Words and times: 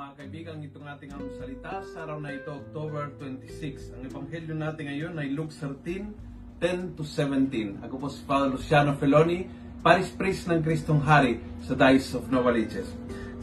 ating 0.00 1.12
ang 1.12 1.28
salita 1.36 1.84
sa 1.92 2.08
araw 2.08 2.24
na 2.24 2.32
ito, 2.32 2.48
October 2.48 3.12
26. 3.20 3.92
Ang 3.92 4.08
ebanghelyo 4.08 4.56
natin 4.56 4.88
ngayon 4.88 5.12
ay 5.20 5.28
Luke 5.28 5.52
13, 5.52 6.56
10 6.56 6.96
to 6.96 7.04
17. 7.04 7.84
Ako 7.84 8.00
po 8.00 8.08
si 8.08 8.24
Father 8.24 8.48
Luciano 8.48 8.96
Feloni, 8.96 9.44
Paris 9.84 10.08
Priest 10.08 10.48
ng 10.48 10.64
Kristong 10.64 11.04
Hari 11.04 11.44
sa 11.60 11.76
Dice 11.76 12.16
of 12.16 12.32
Novaliches. 12.32 12.88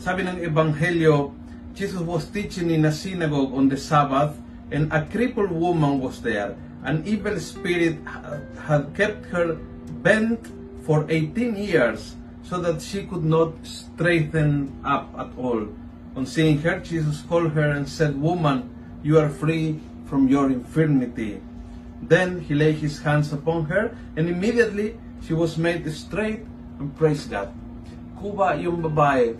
Sabi 0.01 0.25
ng 0.25 0.41
ebanghelyo, 0.41 1.29
Jesus 1.77 2.01
was 2.01 2.25
teaching 2.33 2.73
in 2.73 2.89
a 2.89 2.93
synagogue 2.93 3.53
on 3.53 3.69
the 3.69 3.77
Sabbath 3.77 4.33
and 4.73 4.89
a 4.89 5.05
crippled 5.13 5.53
woman 5.53 6.01
was 6.01 6.25
there. 6.25 6.57
An 6.81 7.05
evil 7.05 7.37
spirit 7.37 8.01
had 8.65 8.97
kept 8.97 9.29
her 9.29 9.61
bent 10.01 10.41
for 10.89 11.05
18 11.05 11.53
years 11.53 12.17
so 12.41 12.57
that 12.57 12.81
she 12.81 13.05
could 13.05 13.25
not 13.25 13.53
straighten 13.61 14.73
up 14.81 15.13
at 15.21 15.29
all. 15.37 15.69
On 16.17 16.25
seeing 16.25 16.57
her, 16.65 16.81
Jesus 16.81 17.21
called 17.29 17.53
her 17.53 17.77
and 17.77 17.85
said, 17.85 18.17
Woman, 18.17 18.65
you 19.05 19.21
are 19.21 19.29
free 19.29 19.77
from 20.09 20.25
your 20.25 20.49
infirmity. 20.49 21.37
Then 22.01 22.41
he 22.41 22.57
laid 22.57 22.81
his 22.81 22.97
hands 23.05 23.29
upon 23.29 23.69
her, 23.69 23.93
and 24.17 24.25
immediately 24.25 24.97
she 25.21 25.37
was 25.37 25.61
made 25.61 25.85
straight 25.93 26.41
and 26.81 26.89
praised 26.97 27.29
God. 27.29 27.53
Kuba 28.17 28.57
yung 28.57 28.81
babae. 28.81 29.37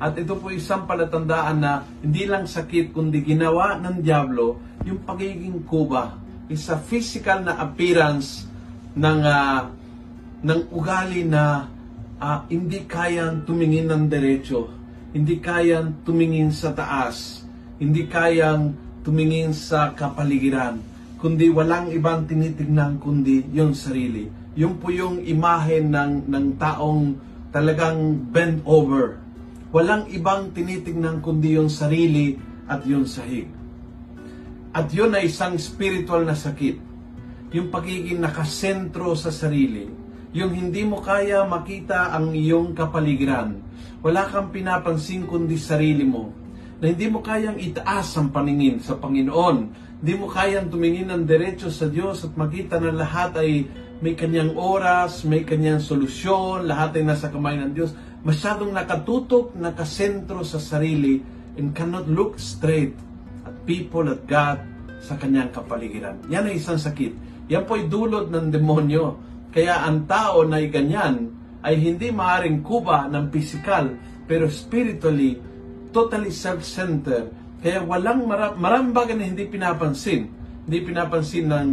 At 0.00 0.16
ito 0.16 0.40
po 0.40 0.48
isang 0.48 0.88
palatandaan 0.88 1.60
na 1.60 1.84
hindi 2.00 2.24
lang 2.24 2.48
sakit, 2.48 2.96
kundi 2.96 3.20
ginawa 3.20 3.76
ng 3.76 4.00
Diablo 4.00 4.56
yung 4.88 5.04
pagiging 5.04 5.68
kuba. 5.68 6.16
Is 6.48 6.64
a 6.72 6.80
physical 6.80 7.44
na 7.44 7.60
appearance 7.60 8.48
ng, 8.96 9.20
ah, 9.20 9.68
ng 10.40 10.60
ugali 10.72 11.28
na 11.28 11.68
ah, 12.16 12.40
hindi 12.48 12.88
kayang 12.88 13.44
tumingin 13.44 13.92
ng 13.92 14.08
derecho, 14.08 14.72
hindi 15.16 15.40
kayang 15.40 16.04
tumingin 16.04 16.52
sa 16.52 16.76
taas, 16.76 17.40
hindi 17.80 18.04
kayang 18.04 18.76
tumingin 19.00 19.56
sa 19.56 19.96
kapaligiran, 19.96 20.76
kundi 21.16 21.48
walang 21.48 21.88
ibang 21.88 22.28
tinitignan 22.28 23.00
kundi 23.00 23.48
yung 23.48 23.72
sarili. 23.72 24.28
Yung 24.60 24.76
po 24.76 24.92
yung 24.92 25.24
imahe 25.24 25.80
ng, 25.80 26.28
ng 26.28 26.60
taong 26.60 27.16
talagang 27.48 28.28
bent 28.28 28.60
over. 28.68 29.16
Walang 29.72 30.04
ibang 30.12 30.52
tinitignan 30.52 31.24
kundi 31.24 31.56
yung 31.56 31.72
sarili 31.72 32.36
at 32.68 32.84
yung 32.84 33.08
sahig. 33.08 33.48
At 34.76 34.92
yun 34.92 35.16
ay 35.16 35.32
isang 35.32 35.56
spiritual 35.56 36.28
na 36.28 36.36
sakit. 36.36 36.76
Yung 37.56 37.72
pagiging 37.72 38.20
nakasentro 38.20 39.16
sa 39.16 39.32
sarili 39.32 39.88
yung 40.36 40.52
hindi 40.52 40.84
mo 40.84 41.00
kaya 41.00 41.48
makita 41.48 42.12
ang 42.12 42.36
iyong 42.36 42.76
kapaligiran. 42.76 43.56
Wala 44.04 44.28
kang 44.28 44.52
pinapansin 44.52 45.24
kundi 45.24 45.56
sarili 45.56 46.04
mo. 46.04 46.28
Na 46.76 46.92
hindi 46.92 47.08
mo 47.08 47.24
kayang 47.24 47.56
itaas 47.56 48.20
ang 48.20 48.28
paningin 48.28 48.84
sa 48.84 49.00
Panginoon. 49.00 49.56
Hindi 50.04 50.12
mo 50.12 50.28
kayang 50.28 50.68
tumingin 50.68 51.08
ng 51.08 51.24
diretso 51.24 51.72
sa 51.72 51.88
Diyos 51.88 52.20
at 52.28 52.36
makita 52.36 52.76
na 52.76 52.92
lahat 52.92 53.40
ay 53.40 53.64
may 54.04 54.12
kanyang 54.12 54.52
oras, 54.60 55.24
may 55.24 55.40
kanyang 55.40 55.80
solusyon, 55.80 56.68
lahat 56.68 57.00
ay 57.00 57.08
nasa 57.08 57.32
kamay 57.32 57.56
ng 57.56 57.72
Diyos. 57.72 57.96
Masyadong 58.20 58.76
nakatutok, 58.76 59.56
nakasentro 59.56 60.44
sa 60.44 60.60
sarili 60.60 61.24
and 61.56 61.72
cannot 61.72 62.04
look 62.12 62.36
straight 62.36 62.92
at 63.48 63.56
people, 63.64 64.04
at 64.12 64.20
God, 64.28 64.60
sa 65.00 65.16
kanyang 65.16 65.48
kapaligiran. 65.48 66.20
Yan 66.28 66.44
ay 66.44 66.60
isang 66.60 66.76
sakit. 66.76 67.16
Yan 67.48 67.64
po 67.64 67.80
ay 67.80 67.88
dulot 67.88 68.28
ng 68.28 68.52
demonyo 68.52 69.16
kaya 69.56 69.88
ang 69.88 70.04
tao 70.04 70.44
na 70.44 70.60
ganyan 70.68 71.32
ay 71.64 71.80
hindi 71.80 72.12
maaring 72.12 72.60
kuba 72.60 73.08
ng 73.08 73.32
physical, 73.32 73.96
pero 74.28 74.52
spiritually, 74.52 75.40
totally 75.96 76.28
self-centered. 76.28 77.32
Kaya 77.64 77.80
walang 77.80 78.28
maram, 78.28 78.52
maraming 78.60 78.92
bagay 78.92 79.16
na 79.16 79.24
hindi 79.24 79.48
pinapansin. 79.48 80.28
Hindi 80.68 80.78
pinapansin 80.84 81.48
ng 81.48 81.68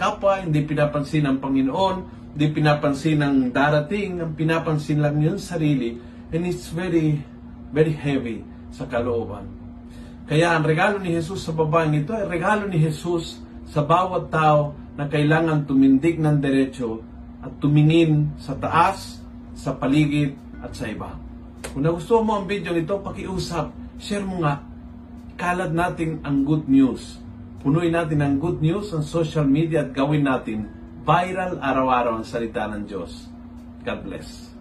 kapwa, 0.00 0.40
hindi 0.40 0.64
pinapansin 0.64 1.28
ng 1.28 1.36
Panginoon, 1.36 1.96
hindi 2.32 2.46
pinapansin 2.56 3.20
ng 3.20 3.36
darating, 3.52 4.24
ang 4.24 4.32
pinapansin 4.32 5.04
lang 5.04 5.20
yung 5.20 5.36
sarili. 5.36 6.00
And 6.32 6.48
it's 6.48 6.72
very, 6.72 7.20
very 7.68 7.92
heavy 7.92 8.48
sa 8.72 8.88
kalooban. 8.88 9.44
Kaya 10.24 10.56
ang 10.56 10.64
regalo 10.64 10.96
ni 11.04 11.12
Jesus 11.12 11.44
sa 11.44 11.52
babaeng 11.52 12.00
ito 12.00 12.16
ay 12.16 12.24
regalo 12.24 12.64
ni 12.64 12.80
Jesus 12.80 13.44
sa 13.68 13.84
bawat 13.84 14.32
tao 14.32 14.72
na 14.96 15.04
kailangan 15.04 15.68
tumindig 15.68 16.16
ng 16.16 16.40
derecho 16.40 17.04
at 17.44 17.52
tumingin 17.60 18.32
sa 18.40 18.56
taas, 18.56 19.20
sa 19.56 19.76
paligid 19.76 20.36
at 20.60 20.72
sa 20.72 20.88
iba. 20.88 21.16
Kung 21.72 21.84
nagustuhan 21.84 22.24
mo 22.24 22.32
ang 22.40 22.46
video 22.48 22.72
nito, 22.72 22.96
pakiusap, 23.00 23.72
share 24.00 24.24
mo 24.24 24.40
nga. 24.40 24.64
Kalad 25.36 25.76
natin 25.76 26.24
ang 26.24 26.48
good 26.48 26.64
news. 26.64 27.20
Punuin 27.60 27.92
natin 27.92 28.24
ang 28.24 28.40
good 28.40 28.64
news 28.64 28.94
sa 28.94 29.04
social 29.04 29.44
media 29.44 29.84
at 29.84 29.92
gawin 29.92 30.24
natin 30.24 30.70
viral 31.06 31.60
araw-araw 31.60 32.18
ang 32.18 32.26
salita 32.26 32.66
ng 32.66 32.88
Diyos. 32.88 33.28
God 33.84 34.00
bless. 34.02 34.55